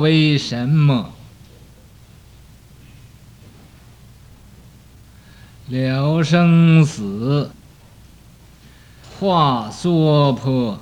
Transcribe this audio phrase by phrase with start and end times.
[0.00, 1.12] 为什么？
[5.68, 7.50] 了生死，
[9.18, 10.80] 化娑婆，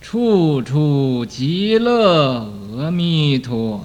[0.00, 2.48] 处处极乐
[2.78, 3.84] 阿弥陀。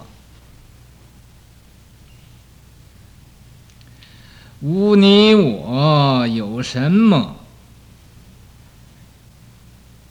[4.61, 7.38] 无你我有什么？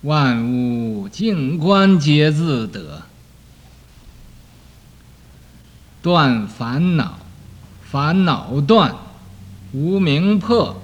[0.02, 3.02] 万物静观皆自得，
[6.02, 7.18] 断烦恼，
[7.82, 8.94] 烦恼断，
[9.72, 10.80] 无明破，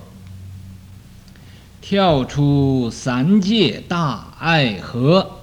[1.80, 5.38] 跳出三界大爱河。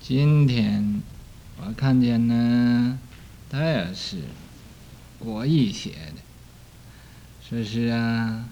[0.00, 1.02] 今天
[1.60, 2.98] 我看见呢，
[3.48, 4.18] 他也是
[5.20, 6.22] 国义写的，
[7.46, 8.48] 说是啊，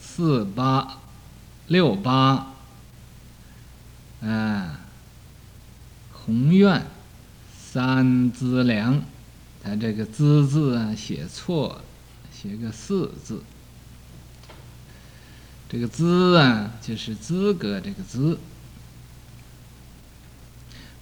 [0.00, 0.98] 四八
[1.68, 2.54] 六八，
[4.22, 4.80] 啊，
[6.12, 6.86] 宏愿
[7.54, 9.02] 三资粮，
[9.62, 11.84] 他这个资字啊写错了，
[12.32, 13.42] 写个四字，
[15.68, 18.38] 这个资啊就是资格这个资。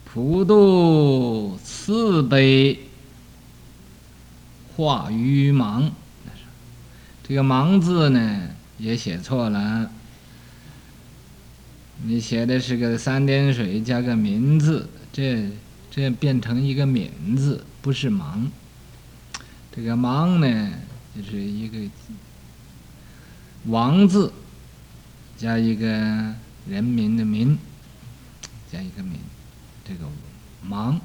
[0.05, 2.89] 普度慈悲
[4.77, 5.91] 化于盲，
[7.27, 9.91] 这个“盲”字呢也写错了。
[12.03, 15.49] 你写的是个三点水加个“民”字，这
[15.91, 18.49] 这变成一个“敏”字，不是“盲”。
[19.75, 20.73] 这个“盲”呢，
[21.17, 21.79] 就是一个
[23.67, 24.33] “王”字
[25.37, 25.87] 加一个
[26.69, 27.57] 人民的“民”，
[28.71, 29.19] 加一个“民”。
[29.87, 30.07] 这个
[30.69, 30.99] “盲”，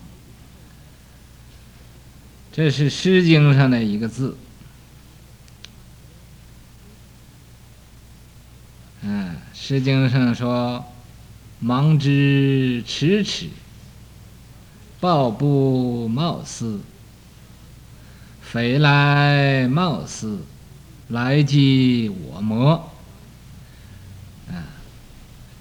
[2.52, 4.36] 这是《诗经》上的一个字。
[9.02, 10.84] 嗯，《诗经》上说
[11.64, 13.48] ：“盲之迟迟，
[15.00, 16.82] 抱布贸丝，
[18.42, 20.42] 匪来贸丝，
[21.08, 22.92] 来即我磨。”
[24.52, 24.68] 啊，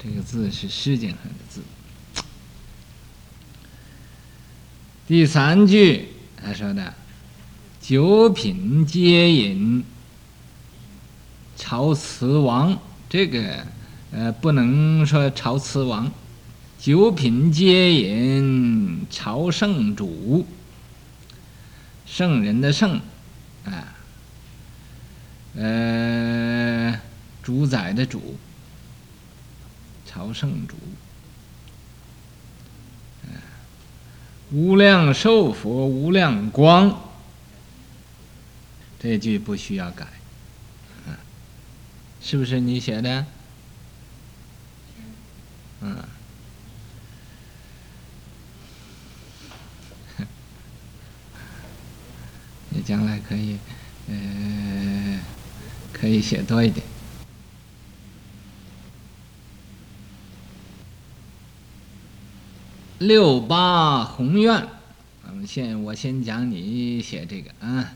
[0.03, 1.61] 这个字是《诗经》上的字。
[5.07, 6.08] 第三句
[6.43, 6.93] 他说的
[7.81, 9.83] “九品皆饮，
[11.55, 12.79] 朝辞王”，
[13.09, 13.65] 这个
[14.11, 16.11] 呃不能说朝辞王
[16.79, 20.45] ，“九品皆饮，朝圣主”，
[22.07, 22.99] 圣人的圣，
[23.65, 23.95] 啊，
[25.55, 26.99] 呃，
[27.43, 28.37] 主宰的主，
[30.05, 30.75] 朝圣主。
[34.51, 37.01] 无量寿佛无量光，
[38.99, 40.07] 这句不需要改，
[42.21, 43.25] 是不是你写的？
[45.81, 45.95] 嗯，
[52.69, 53.57] 你将来可以，
[54.09, 55.19] 呃，
[55.93, 56.85] 可以写多一点。
[62.99, 64.67] 六八宏愿，
[65.27, 67.93] 我们先我先讲你写这个啊。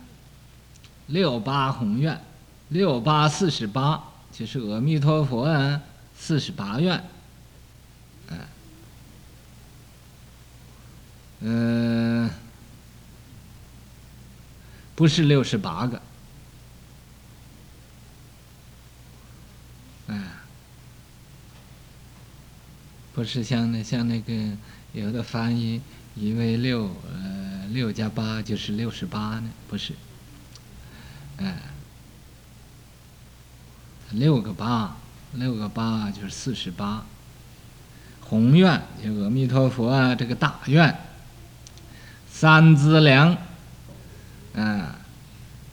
[1.08, 2.24] 六八宏愿，
[2.70, 5.82] 六八四十八，就是阿弥陀佛啊，
[6.18, 7.04] 四十八愿。
[11.42, 12.30] 嗯，
[14.96, 16.02] 不是六十八个。
[20.08, 20.24] 嗯，
[23.14, 24.34] 不是像那像那个。
[24.94, 25.82] 有的翻译
[26.16, 29.94] 以为六呃六加八就是六十八呢，不是，
[31.38, 31.58] 哎，
[34.12, 34.96] 六个八，
[35.34, 37.04] 六个八就是四十八。
[38.22, 40.96] 宏愿阿弥陀佛啊，这个大愿。
[42.30, 43.38] 三资粮，
[44.56, 44.96] 啊，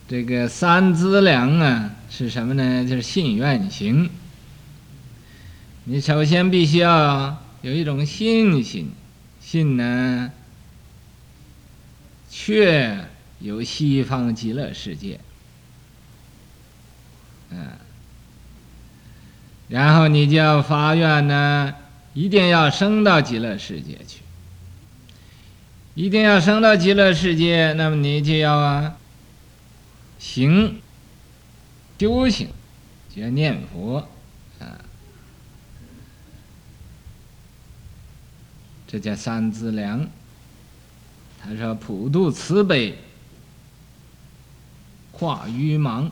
[0.08, 2.84] 这个三资粮啊是什么呢？
[2.86, 4.10] 就是信愿行。
[5.84, 8.90] 你首先必须要有一种信心。
[9.40, 10.30] 信呢，
[12.30, 13.06] 确
[13.40, 15.18] 有西方极乐世界，
[17.50, 17.72] 嗯，
[19.68, 21.74] 然后你就要发愿呢，
[22.14, 24.20] 一定要升到极乐世界去，
[25.94, 28.96] 一定要升到极乐世界，那么你就要啊，
[30.18, 30.80] 行，
[31.98, 32.48] 修行，
[33.14, 34.08] 就要念佛，
[38.90, 40.04] 这叫三资粮。
[41.40, 42.98] 他说：“普度慈悲，
[45.12, 46.10] 化愚盲。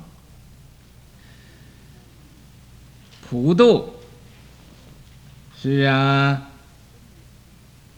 [3.28, 3.94] 普度
[5.60, 6.50] 是啊，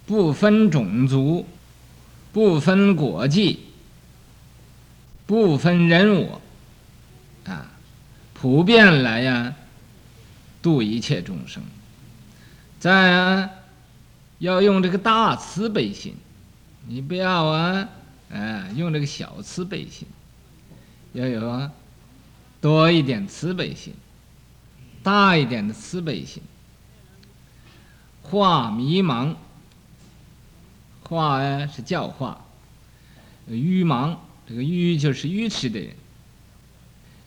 [0.06, 1.46] 不分种族，
[2.32, 3.66] 不分国籍，
[5.26, 6.40] 不分人我，
[7.44, 7.70] 啊，
[8.32, 9.54] 普遍来呀，
[10.62, 11.62] 度一切众生。
[12.80, 13.50] 在啊，
[14.40, 16.16] 要用这个大慈悲心。”
[16.88, 17.88] 你不要啊，
[18.32, 20.08] 啊，用这个小慈悲心，
[21.12, 21.70] 要有啊，
[22.60, 23.94] 多一点慈悲心，
[25.02, 26.42] 大一点的慈悲心。
[28.22, 29.36] 化迷茫，
[31.02, 32.44] 化呀是教化，
[33.46, 34.16] 愚盲，
[34.48, 35.94] 这个愚就是愚痴的人，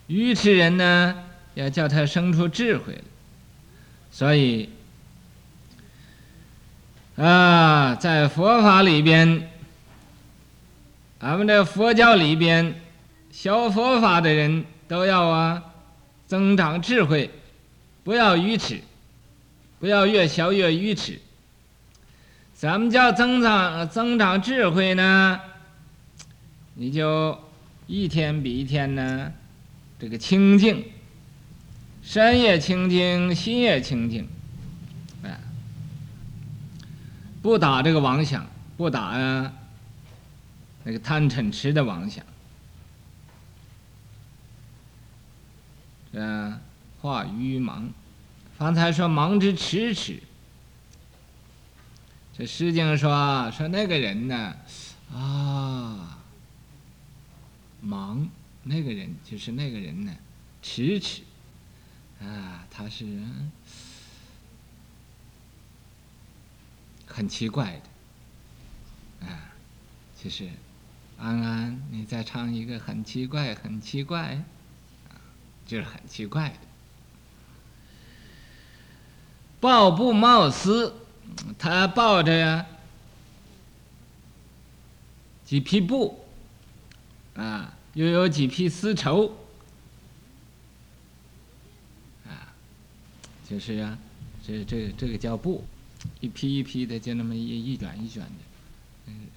[0.08, 1.24] 愚痴人呢，
[1.54, 3.02] 要叫他生出智慧来，
[4.12, 4.70] 所以
[7.16, 9.50] 啊，在佛法里边。
[11.20, 12.76] 咱们这佛教里边，
[13.32, 15.64] 学佛法的人都要啊，
[16.28, 17.30] 增长智慧，
[18.04, 18.82] 不要愚痴，
[19.80, 21.18] 不要越学越愚痴。
[22.54, 25.40] 怎么叫增长增长智慧呢？
[26.76, 27.40] 你就
[27.88, 29.32] 一天比一天呢，
[29.98, 30.84] 这个清净，
[32.02, 34.28] 身也清净，心也清净，
[35.24, 35.40] 哎，
[37.44, 38.48] 不打这个妄想，
[38.78, 39.54] 不打呀。
[40.86, 42.26] 那个贪嗔痴的妄想，
[46.14, 46.60] 啊，
[47.02, 47.90] 化愚盲。
[48.58, 50.22] 方才说盲之迟迟，
[52.38, 54.56] 这诗经说说那个人呢，
[55.14, 56.18] 啊，
[57.86, 58.28] 盲，
[58.64, 60.14] 那个人就是那个人呢，
[60.62, 61.22] 迟迟，
[62.22, 63.06] 啊，他是
[67.14, 67.80] 很奇怪
[69.22, 69.54] 的，啊，
[70.22, 70.50] 就是。
[71.16, 74.44] 安安，你再唱一个很奇怪，很奇怪，
[75.66, 76.56] 就是很奇怪的。
[79.62, 80.94] 抱布帽丝，
[81.58, 82.66] 他抱着呀
[85.46, 86.26] 几匹布，
[87.36, 89.38] 啊，又有几匹丝绸，
[92.28, 92.52] 啊，
[93.48, 93.98] 就是呀，
[94.46, 95.64] 这这这个叫布，
[96.20, 98.30] 一批一批的，就那么一一卷一卷的，
[99.08, 99.28] 嗯。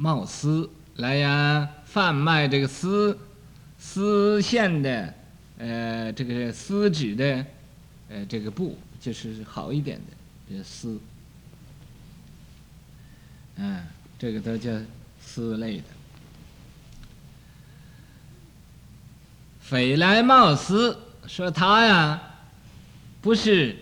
[0.00, 3.18] 帽丝来呀，贩卖这个丝
[3.80, 5.12] 丝线的，
[5.58, 7.44] 呃，这个丝质的，
[8.08, 11.00] 呃，这个布就是好一点的这丝，
[13.56, 13.84] 嗯，
[14.20, 14.70] 这个都叫
[15.20, 15.84] 丝类的。
[19.60, 20.96] 匪来帽丝，
[21.26, 22.22] 说他呀，
[23.20, 23.76] 不是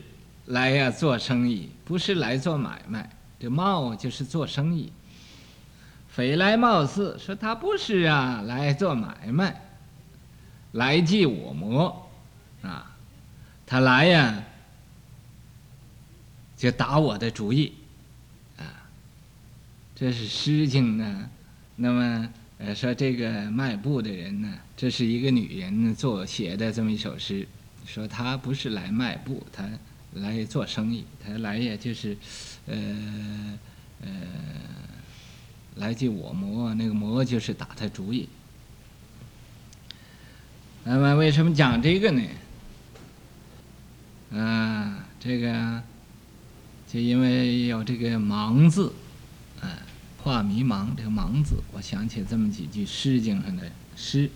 [0.47, 4.93] 来呀做生意，不是来做买卖，这贸就是做生意。
[6.09, 9.61] 匪来貌似，说他不是啊，来做买卖，
[10.73, 12.09] 来计我谋，
[12.63, 12.97] 啊，
[13.67, 14.43] 他来呀，
[16.57, 17.75] 就打我的主意，
[18.57, 18.65] 啊，
[19.95, 21.29] 这是诗经呢。
[21.75, 22.29] 那么
[22.59, 27.47] 呃，说这个卖布的人呢，这是一个女人做写的这么一首诗，
[27.85, 29.69] 说他不是来卖布，他
[30.17, 32.19] 来做生意，他来呀就是，
[32.67, 32.77] 呃，
[34.03, 34.11] 呃。
[35.77, 38.27] 来计我谋，那个谋就是打他主意。
[40.85, 42.23] 那么为什么讲这个呢？
[44.33, 45.83] 啊，这个
[46.91, 48.91] 就因为有这个“盲”字，
[49.61, 49.69] 啊，
[50.17, 54.31] 化迷茫这个“盲”字，我想起这么几句《诗经》上的诗：“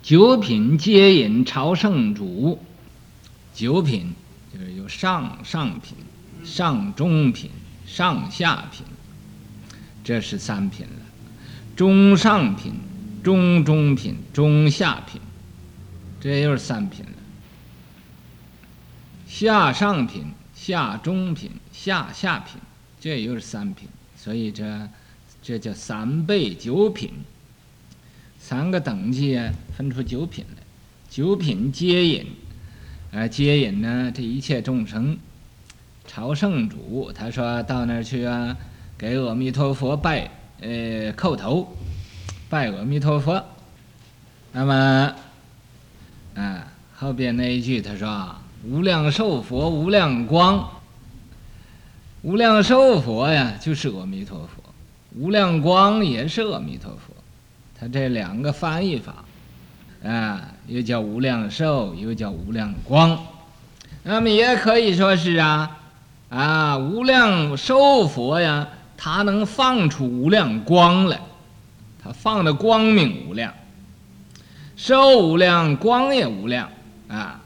[0.00, 2.62] 九品皆引朝圣主，
[3.58, 4.14] 九品
[4.54, 5.96] 就是有上上品、
[6.44, 7.50] 上中品。”
[7.88, 8.84] 上下品，
[10.04, 11.02] 这是三品了；
[11.74, 12.74] 中上品、
[13.24, 15.18] 中中品、中下品，
[16.20, 17.12] 这又是三品了；
[19.26, 22.60] 下上品、下中品、下下品，
[23.00, 23.88] 这又是三品。
[24.14, 24.86] 所以这
[25.42, 27.10] 这叫三倍九品，
[28.38, 29.40] 三个等级，
[29.74, 30.62] 分出九品来。
[31.08, 32.26] 九品接引，
[33.12, 35.18] 啊，接引呢，这一切众生。
[36.06, 38.56] 朝圣主，他说到那儿去啊，
[38.96, 41.76] 给阿弥陀佛拜，呃，叩头，
[42.48, 43.44] 拜阿弥陀佛。
[44.52, 45.14] 那么，
[46.34, 48.34] 啊，后边那一句他说
[48.64, 50.68] ：“无量寿佛，无量光。”
[52.22, 54.62] 无量寿佛呀，就是阿弥陀佛；
[55.14, 57.14] 无量光也是阿弥陀佛。
[57.78, 59.24] 他这两个翻译法，
[60.02, 63.18] 啊，又叫无量寿，又叫无量光。
[64.02, 65.78] 那么也可以说是啊，
[66.28, 71.20] 啊，无量寿佛呀，他能放出无量光来，
[72.02, 73.52] 他放的光明无量，
[74.76, 76.68] 寿无量，光也无量
[77.08, 77.40] 啊。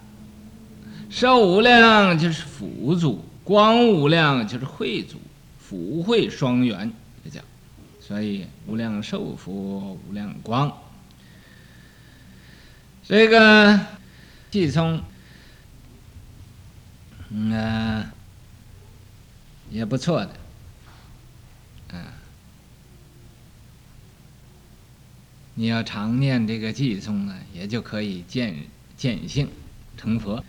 [1.08, 5.18] 寿无量就是福祖，光无量就是慧祖，
[5.60, 6.90] 福慧双圆，
[7.22, 7.40] 这叫，
[8.00, 9.52] 所以无量寿佛，
[10.08, 10.72] 无量光。
[13.12, 13.78] 这个
[14.50, 15.02] 偈颂，
[17.28, 18.06] 嗯、
[19.70, 20.30] 也不错的，
[21.94, 22.08] 啊，
[25.56, 28.56] 你要常念这个偈颂呢，也就可以见
[28.96, 29.46] 见性
[29.98, 30.42] 成佛。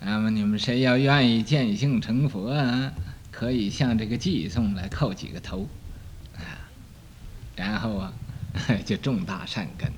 [0.00, 2.90] 那么你们谁要愿意见性成佛啊，
[3.30, 5.68] 可以向这个偈颂来叩几个头，
[6.38, 6.72] 啊，
[7.54, 8.14] 然后啊，
[8.86, 9.92] 就种大善根。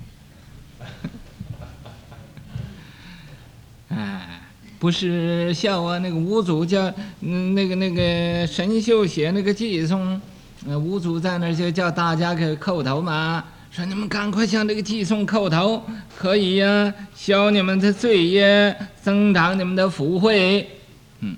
[4.80, 10.18] 不是笑话，那个五祖叫，那个那个神秀写那个偈颂，
[10.66, 13.44] 五祖在那儿就叫大家给叩头嘛。
[13.70, 15.84] 说你们赶快向这个偈颂叩头，
[16.18, 20.66] 可以呀、消你们的罪业，增长你们的福慧。
[21.20, 21.36] 嗯，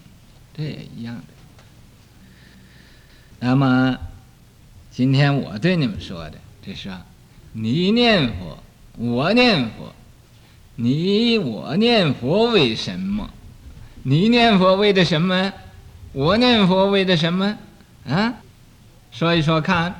[0.57, 1.25] 这也一样的。
[3.41, 3.99] 那么，
[4.93, 6.89] 今天我对你们说的，这是
[7.53, 8.57] 你念佛，
[8.97, 9.93] 我念佛，
[10.83, 13.31] 你我念佛为什么？
[14.03, 15.53] 你念佛为的什么？
[16.11, 17.57] 我念佛为的什么？
[18.05, 18.35] 啊，
[19.13, 19.95] 说一说看。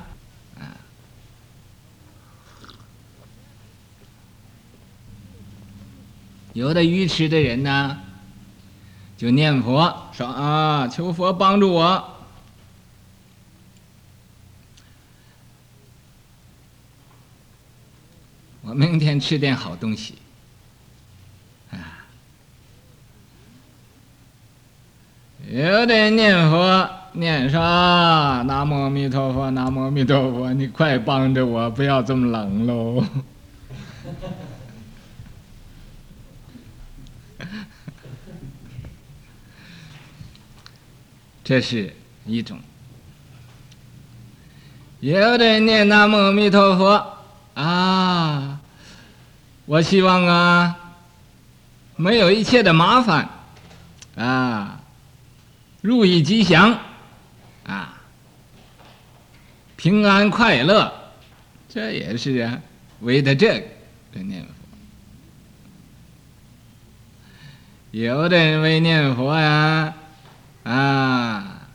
[6.51, 7.97] 有的愚痴的人呢，
[9.17, 12.17] 就念佛说啊，求佛帮助我，
[18.63, 20.15] 我明天吃点好东西，
[25.49, 33.03] 有的人念佛念说南无阿弥陀佛，南无阿弥陀佛，你快帮着我，不要这么冷喽。
[41.43, 41.93] 这是
[42.25, 42.57] 一种，
[45.01, 47.17] 有的人念南无阿弥陀佛
[47.53, 48.59] 啊，
[49.65, 50.75] 我希望啊，
[51.97, 53.29] 没有一切的麻烦
[54.15, 54.79] 啊，
[55.83, 56.79] 如意吉祥
[57.65, 58.01] 啊，
[59.75, 61.11] 平安快乐，
[61.67, 62.61] 这也是啊，
[63.01, 63.59] 为的这
[64.13, 64.49] 个念佛。
[67.91, 69.93] 有的人为念佛呀。
[70.63, 71.67] 啊！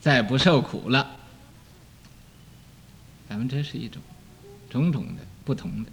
[0.00, 1.08] 再不受苦了，
[3.28, 4.02] 咱们这是一种
[4.68, 5.90] 种种的不同的。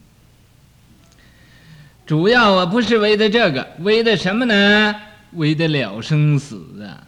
[2.11, 4.95] 主要啊，不是为的这个，为的什么呢？
[5.31, 7.07] 为的了生死啊！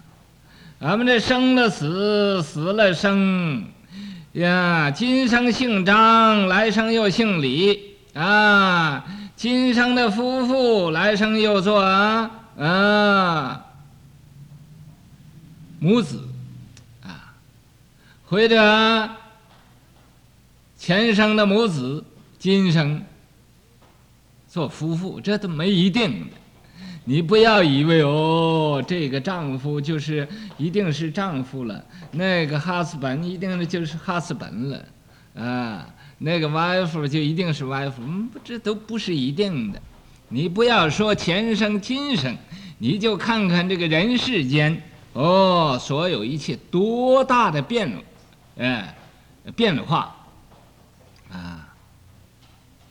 [0.79, 3.65] 俺们这生了死，死了生，
[4.31, 9.03] 呀，今生姓张，来生又姓李啊！
[9.36, 13.65] 今生的夫妇，来生又做啊，啊
[15.79, 16.25] 母子
[17.05, 17.36] 啊，
[18.24, 19.10] 或者
[20.77, 22.05] 前生的母子，
[22.39, 23.03] 今生
[24.53, 26.36] 做夫妇，这都没一定的。
[27.05, 30.27] 你不要以为哦，这个丈夫就是
[30.60, 34.86] 一定是丈夫了，那个 husband 一定就是 husband 了，
[35.43, 35.88] 啊。
[36.19, 39.81] 那个 wife 就一定是 wife，嗯，这都不是一定的。
[40.29, 42.38] 你不要说前生今生，
[42.77, 44.79] 你就看看这个人世间，
[45.13, 47.91] 哦，所有一切多大的变，
[48.57, 48.95] 哎，
[49.55, 50.15] 变化，
[51.31, 51.74] 啊，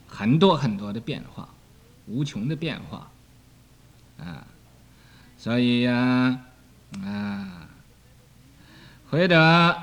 [0.09, 1.49] 很多很多的变化，
[2.07, 3.11] 无穷的变化，
[4.19, 4.47] 啊，
[5.39, 6.41] 所以呀，
[7.05, 7.69] 啊，
[9.11, 9.77] 或者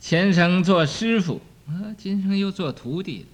[0.00, 1.40] 前生做师傅。
[1.68, 3.26] 啊，今生又做徒弟，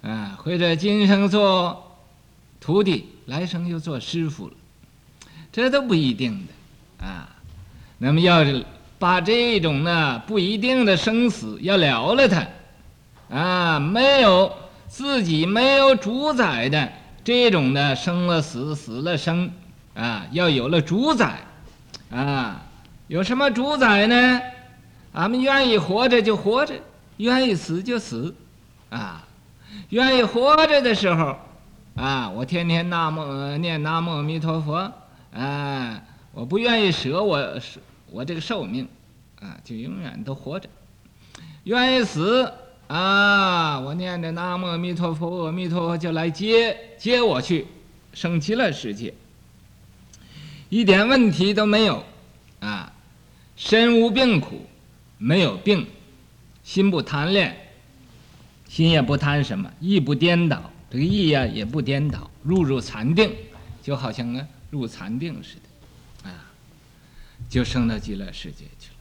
[0.00, 1.98] 啊，或者今生做
[2.60, 4.54] 徒弟，来生又做师傅了，
[5.50, 7.28] 这都不一定的，啊，
[7.98, 8.64] 那么要是
[8.96, 12.46] 把这种呢不一定的生死要了了它，
[13.36, 14.56] 啊，没有
[14.94, 16.92] 自己没有主宰的
[17.24, 19.50] 这种的生了死，死了生，
[19.92, 21.40] 啊，要有了主宰，
[22.12, 22.62] 啊，
[23.08, 24.40] 有什么主宰呢？
[25.12, 26.74] 俺们愿意活着就活着，
[27.16, 28.32] 愿意死就死，
[28.88, 29.26] 啊，
[29.88, 31.38] 愿意活着的时候，
[31.96, 34.92] 啊，我天天南无念南无阿弥陀佛，
[35.32, 37.60] 啊，我不愿意舍我
[38.12, 38.86] 我这个寿命，
[39.40, 40.68] 啊，就永远都活着。
[41.64, 42.52] 愿意死，
[42.86, 47.66] 啊，我念着南无阿弥陀佛，阿弥陀佛就来接接我去，
[48.12, 49.14] 升极乐世界，
[50.68, 52.04] 一点问题都没有，
[52.60, 52.92] 啊，
[53.56, 54.66] 身无病苦，
[55.16, 55.86] 没有病，
[56.62, 57.56] 心不贪恋，
[58.68, 63.32] 心也不贪什么，意不颠倒，这个意呀也不颠倒，入入禅定，
[63.82, 66.52] 就好像啊入禅定似的，啊，
[67.48, 68.98] 就升到极乐世界去了，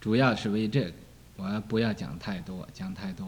[0.00, 0.92] 主要是为这个。
[1.42, 3.26] 我不要讲太多，讲太多，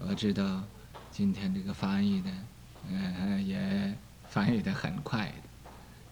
[0.00, 0.62] 我知道
[1.10, 2.30] 今天这个翻译的，
[2.90, 3.94] 嗯，也
[4.30, 5.30] 翻译的很快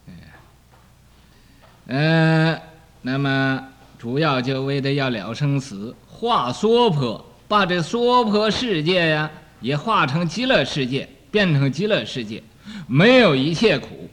[0.05, 0.13] 的，
[1.87, 2.61] 嗯，
[3.01, 12.43] 那么主要就为的要了生死，化娑婆，把这娑婆世界呀，也化成极乐世界，变成极乐世界，
[12.87, 14.07] 没有一切苦，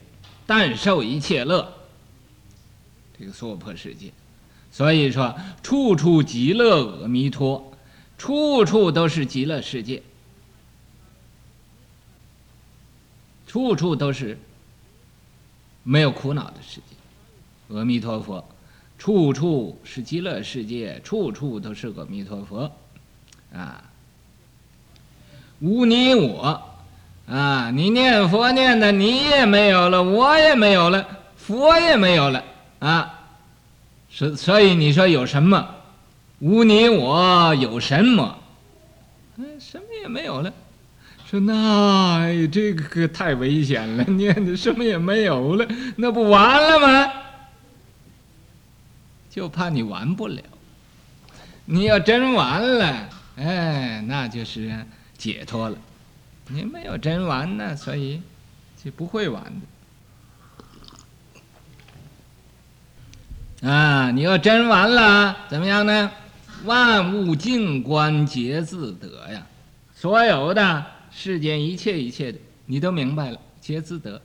[0.47, 1.71] 但受一切乐，
[3.19, 4.11] 这个娑婆世界。
[4.73, 7.73] 所以说，处处极乐阿弥陀，
[8.17, 10.03] 处处都是极乐世界，
[13.47, 14.39] 处处都是
[15.83, 17.77] 没有苦恼的世界。
[17.77, 18.43] 阿弥陀佛，
[18.97, 22.73] 处处是极乐世界，处处都是阿弥陀佛，
[23.53, 23.85] 啊，
[25.61, 26.63] 无你我，
[27.29, 32.43] 啊，你念佛念的你也没有了，我也没有了，佛也没有了，
[32.79, 33.19] 啊。
[34.15, 35.77] 所所以你说有什么？
[36.41, 38.39] 无你我有什么？
[39.37, 40.53] 嗯，什么也没有了。
[41.25, 45.67] 说那这个可太危险了， 念的什么也没有了，
[45.97, 47.13] 那不完了吗？
[49.31, 50.43] 就怕你完不了。
[51.65, 54.85] 你要真完了，哎，那就是
[55.17, 55.79] 解脱了。
[56.49, 58.21] 你没有真完呢，所以
[58.85, 59.61] 就不会完的。
[63.63, 64.11] 啊！
[64.11, 66.11] 你要真完了，怎么样呢？
[66.65, 69.47] 万物静观皆自得呀！
[69.95, 74.21] 所有的世间一切一切的，你都明白了，皆自得，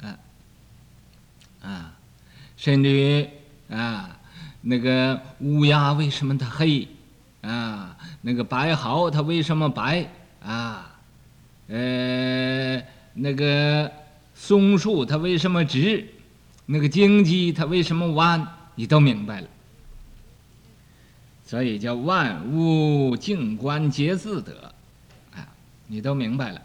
[0.00, 0.16] 啊
[1.60, 1.92] 啊！
[2.56, 3.28] 甚至于
[3.68, 4.16] 啊，
[4.60, 6.86] 那个乌鸦为什么它黑？
[7.40, 10.08] 啊，那个白毫它为什么白？
[10.40, 10.96] 啊，
[11.66, 12.80] 呃，
[13.14, 13.90] 那个
[14.36, 16.06] 松树它为什么直？
[16.66, 18.46] 那个荆棘它为什么弯？
[18.78, 19.48] 你都明白了，
[21.44, 24.72] 所以叫万物静观皆自得，
[25.34, 25.42] 啊，
[25.88, 26.62] 你都明白了。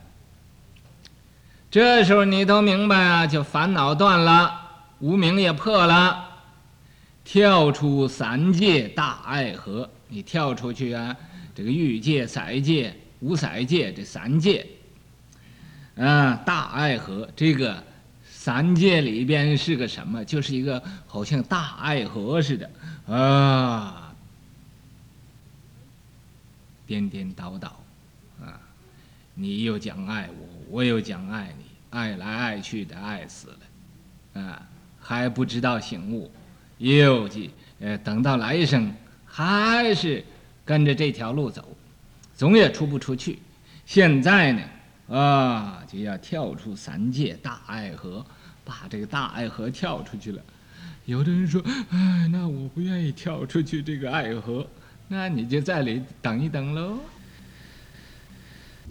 [1.71, 4.62] 这时候你都明白啊，就烦恼断了，
[4.99, 6.23] 无明也破了，
[7.26, 11.17] 跳出三界大爱河，你跳出去啊，
[11.56, 14.67] 这个欲界、色界、无色界这三界，
[15.97, 17.84] 啊，大爱河这个。
[18.43, 20.25] 三界里边是个什么？
[20.25, 22.69] 就是一个好像大爱河似的
[23.08, 24.13] 啊，
[26.86, 27.79] 颠颠倒倒
[28.41, 28.60] 啊！
[29.34, 34.62] 你又讲爱我，我又讲爱你，爱来爱去的爱死了啊！
[34.99, 36.29] 还不知道醒悟，
[36.79, 38.93] 又去呃，等到来生
[39.25, 40.21] 还是
[40.65, 41.77] 跟着这条路走，
[42.36, 43.39] 总也出不出去。
[43.86, 44.62] 现在呢？
[45.10, 48.26] 啊，就要跳出三界大爱河，
[48.63, 50.42] 把这个大爱河跳出去了。
[51.06, 51.62] 有的人说
[51.92, 54.66] ：“哎，那我不愿意跳出去这个爱河，
[55.10, 56.98] 那你就在里等一等喽。”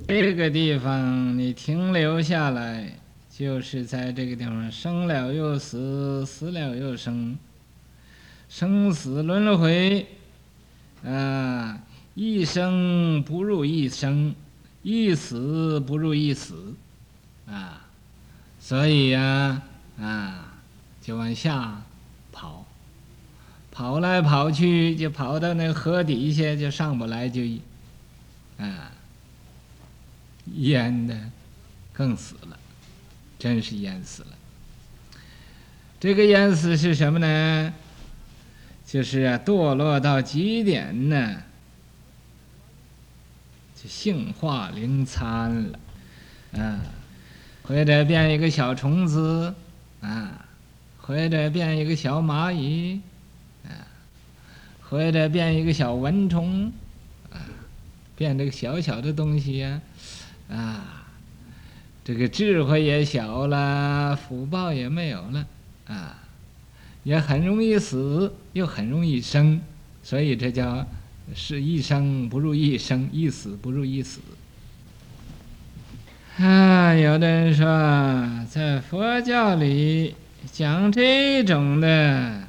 [0.07, 2.93] 这个地方你停留下来，
[3.31, 7.39] 就是在这个地方生了又死，死了又生，
[8.49, 10.07] 生死轮回，
[11.05, 11.81] 啊，
[12.15, 14.35] 一生不如一生。
[14.83, 16.75] 一死不如一死，
[17.47, 17.87] 啊，
[18.59, 19.63] 所以呀，
[19.99, 20.55] 啊，
[21.01, 21.83] 就往下
[22.33, 22.67] 跑，
[23.71, 27.43] 跑来跑去，就跑到那河底下，就上不来，就，
[28.59, 28.91] 啊，
[30.57, 31.17] 淹的
[31.93, 32.59] 更死了，
[33.39, 34.29] 真是淹死了。
[36.01, 37.73] 这个淹死是什么呢？
[38.85, 41.43] 就是，堕落到极点呢。
[43.89, 45.79] 性化灵参了，
[46.53, 46.81] 啊，
[47.63, 49.55] 或者变一个小虫子，
[50.01, 50.47] 啊，
[50.99, 53.01] 或者变一个小蚂蚁，
[53.65, 53.71] 啊，
[54.81, 56.73] 或者变一个小蚊虫，
[57.31, 57.43] 啊，
[58.17, 59.81] 变这个小小的东西呀，
[60.49, 61.05] 啊，
[62.05, 65.47] 这个智慧也小了，福报也没有了，
[65.87, 66.19] 啊，
[67.03, 69.61] 也很容易死，又很容易生，
[70.03, 70.87] 所以这叫。
[71.35, 74.21] 是一生不如一生，一死不如一死。
[76.39, 77.67] 啊，有的人说，
[78.51, 80.15] 在佛教里
[80.51, 82.43] 讲这种的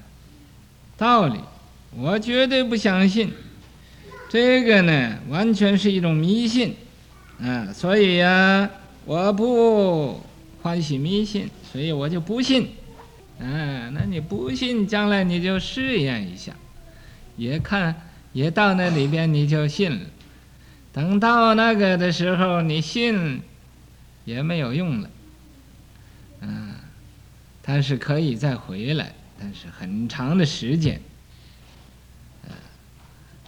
[0.97, 1.39] 道理，
[1.95, 3.31] 我绝对不相信。
[4.29, 6.75] 这个呢，完全是一种迷信，
[7.39, 8.69] 啊，所以呀、
[9.05, 10.21] 我不
[10.61, 12.69] 欢喜迷信，所以我就不信，
[13.39, 16.53] 啊，那你不信，将来你就试验一下，
[17.37, 17.93] 也看，
[18.33, 20.05] 也到那里边你就信了，
[20.91, 23.41] 等到那个的时候，你信
[24.25, 25.09] 也没有用了，
[26.41, 26.75] 嗯，
[27.61, 30.99] 但是可以再回来，但是很长的时间。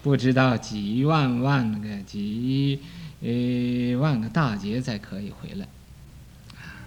[0.02, 2.80] 不知道几万万个几
[3.22, 5.66] 呃万个大劫才可以回来，
[6.58, 6.86] 啊，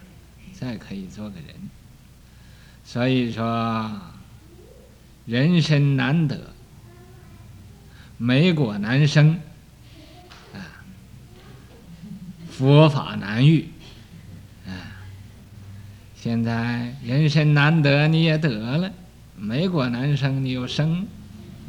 [0.53, 1.57] 再可以做个人。
[2.85, 4.01] 所以说，
[5.27, 6.55] 人生难得，
[8.19, 9.41] 美果难生，
[10.53, 10.85] 啊，
[12.51, 13.69] 佛法难遇，
[14.67, 15.01] 啊，
[16.15, 18.91] 现在人生难得你也得了，
[19.37, 21.07] 美果难生你又生。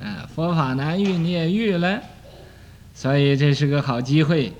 [0.02, 2.02] 啊，佛法难遇，你也遇了，
[2.94, 4.54] 所以这是个好机会。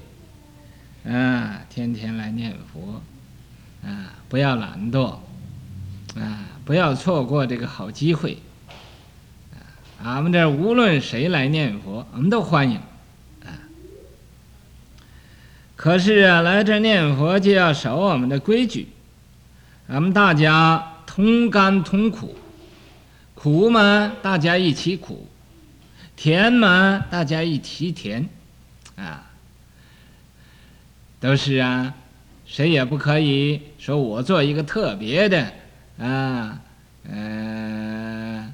[1.06, 3.02] 啊，天天来念佛，
[3.82, 5.18] 啊，不要懒惰，
[6.18, 8.38] 啊，不要错过这个好机会。
[10.04, 12.78] 俺们这无论谁来念佛，我们都欢迎。
[13.46, 13.52] 啊，
[15.76, 18.88] 可是啊，来这念佛就要守我们的规矩，
[19.88, 22.36] 俺们大家同甘同苦。
[23.36, 25.26] 苦嘛，大家一起苦；
[26.18, 28.28] 甜嘛，大家一起甜，
[28.98, 29.32] 啊，
[31.22, 31.94] 都是啊，
[32.46, 35.54] 谁也不可以说我做一个特别的，
[36.00, 36.60] 啊，
[37.10, 38.54] 呃，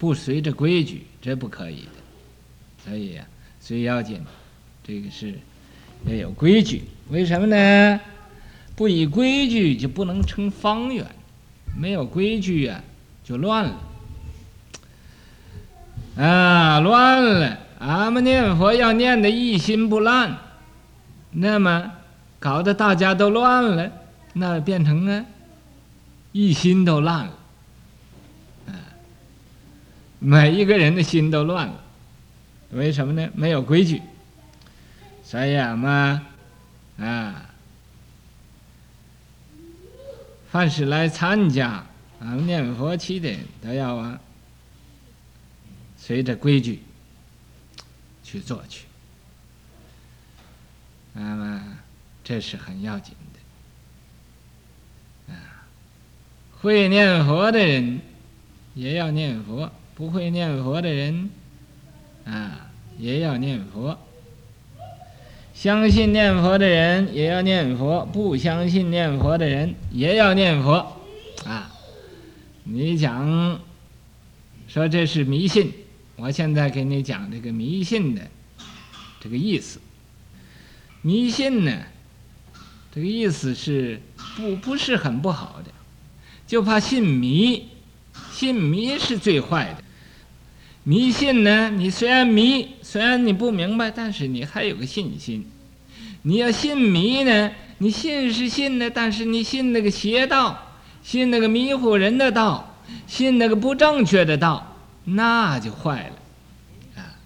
[0.00, 2.86] 不随着规矩，这不可以的。
[2.86, 3.24] 所以呀，
[3.60, 4.24] 最要紧，
[4.82, 5.34] 这个是
[6.06, 6.84] 要有规矩。
[7.10, 8.00] 为什么呢？
[8.74, 11.04] 不以规矩就不能成方圆，
[11.78, 12.82] 没有规矩啊，
[13.22, 13.78] 就乱了。
[16.16, 17.58] 啊，乱了！
[17.78, 20.34] 俺们念佛要念的一心不乱，
[21.32, 21.92] 那么
[22.38, 23.92] 搞得大家都乱了，
[24.32, 25.26] 那变成啊，
[26.32, 27.34] 一心都乱了。
[30.20, 31.84] 每一个人的心都乱了，
[32.72, 33.28] 为什么呢？
[33.34, 34.00] 没有规矩。
[35.24, 36.20] 所以俺们
[36.98, 37.50] 啊，
[40.50, 41.86] 凡是来参加
[42.20, 44.20] 俺们念佛期的都要啊。
[45.96, 46.82] 随着规矩
[48.22, 48.86] 去做去，
[51.12, 51.78] 那么
[52.24, 53.14] 这是很要紧
[55.26, 55.34] 的。
[55.34, 55.64] 啊，
[56.60, 58.00] 会念佛的人
[58.74, 61.28] 也要念佛，不会念佛的人
[62.24, 63.98] 啊也要念佛。
[65.52, 70.96] 相信念佛的人也要念佛，不相信念佛的人也要念佛。
[71.44, 71.70] 啊，
[72.64, 73.60] 你讲
[74.68, 75.70] 说这是迷信。
[76.16, 78.22] 我现在给你讲这个迷信的
[79.20, 79.82] 这个意思。
[81.02, 81.78] 迷信呢，
[82.94, 84.00] 这个意思是
[84.34, 85.70] 不不是很不好的，
[86.46, 87.68] 就怕信迷，
[88.32, 89.84] 信迷是最坏的。
[90.84, 95.46] 迷信呢，你虽然迷，虽然你不明白，但是你还有个信心。
[96.22, 104.66] 你要信迷呢，你信是信的，但是你信那个邪道，信那个迷惑人的道，信那个不正确的道。
[105.04, 107.16] 那就坏了，啊！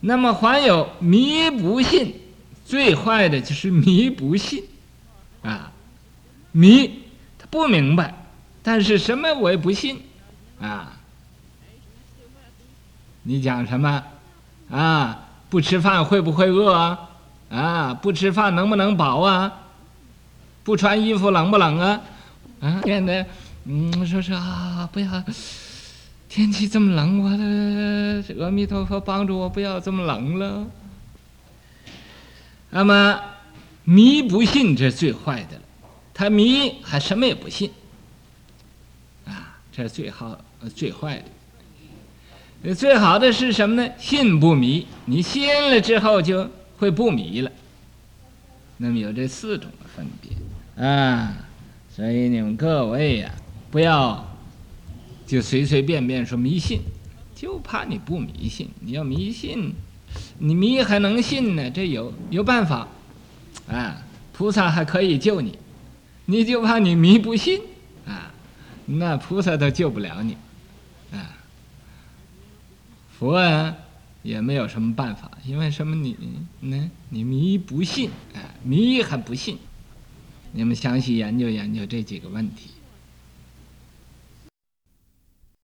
[0.00, 2.14] 那么还有迷不信，
[2.64, 4.62] 最坏的就是迷不信，
[5.42, 5.72] 啊！
[6.52, 7.02] 迷
[7.38, 8.26] 他不明白，
[8.62, 10.02] 但是什么我也不信，
[10.60, 10.97] 啊！
[13.28, 14.02] 你讲什么？
[14.70, 15.28] 啊！
[15.50, 17.10] 不吃饭会不会饿啊？
[17.50, 17.92] 啊！
[17.92, 19.52] 不吃饭能不能饱啊？
[20.64, 22.00] 不穿衣服冷不冷啊？
[22.62, 22.80] 啊！
[22.82, 23.26] 变得
[23.66, 25.22] 嗯，说是啊，不要。
[26.26, 30.66] 天气这么冷，我的阿弥陀佛帮助我不要这么冷了。
[32.70, 33.20] 那么
[33.84, 35.62] 迷不信这是最坏的了，
[36.14, 37.70] 他迷还什么也不信，
[39.26, 40.38] 啊，这是最好
[40.74, 41.24] 最坏的。
[42.76, 43.92] 最好的是什么呢？
[43.98, 47.50] 信不迷，你信了之后就会不迷了。
[48.78, 51.36] 那么有这四种的分别啊，
[51.94, 53.30] 所以你们各位呀，
[53.70, 54.24] 不要。
[55.26, 56.80] 就随随便便说迷信，
[57.34, 58.70] 就怕你不迷信。
[58.80, 59.74] 你要迷信，
[60.38, 61.70] 你迷还能信呢？
[61.70, 62.88] 这有有办法，
[63.68, 65.58] 啊，菩萨还可以救你。
[66.24, 67.60] 你就怕你迷不信，
[68.06, 68.32] 啊，
[68.86, 70.34] 那菩萨都救不了你，
[73.18, 73.76] 佛啊
[74.22, 76.16] 也没有什么办法，因为什么你？
[76.60, 76.90] 呢？
[77.08, 79.58] 你迷不信，哎，迷还不信。
[80.52, 82.70] 你们详细研究研究这几个问题。